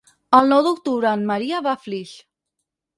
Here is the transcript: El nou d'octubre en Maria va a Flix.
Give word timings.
El 0.37 0.49
nou 0.53 0.63
d'octubre 0.69 1.13
en 1.19 1.27
Maria 1.33 1.63
va 1.69 1.77
a 1.77 1.83
Flix. 1.87 2.19